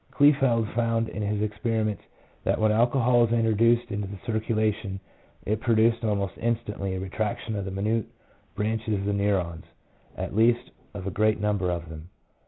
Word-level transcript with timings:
Kleefeld 0.11 0.73
found 0.73 1.09
in 1.09 1.21
his 1.21 1.47
experi 1.47 1.85
ments, 1.85 2.01
that 2.43 2.59
when 2.59 2.71
alcohol 2.71 3.21
was 3.21 3.31
introduced 3.31 3.91
into 3.91 4.07
the 4.07 4.17
circulation, 4.25 4.99
it 5.45 5.59
produced 5.61 6.03
almost 6.03 6.39
instantly 6.39 6.95
a 6.95 6.99
retraction 6.99 7.55
of 7.55 7.65
the 7.65 7.69
minute 7.69 8.07
branches 8.55 8.95
of 8.95 9.05
the 9.05 9.13
neurons, 9.13 9.65
at 10.17 10.35
least 10.35 10.71
of 10.95 11.05
a 11.05 11.11
great 11.11 11.39
number 11.39 11.69
of 11.69 11.87
them. 11.87 12.09